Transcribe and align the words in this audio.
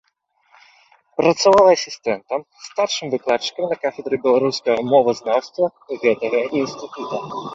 Працавала 1.19 1.69
асістэнтам, 1.77 2.39
старшым 2.69 3.07
выкладчыкам 3.13 3.63
на 3.73 3.77
кафедры 3.83 4.15
беларускага 4.25 4.81
мовазнаўства 4.93 5.65
гэтага 6.07 6.39
інстытута. 6.61 7.17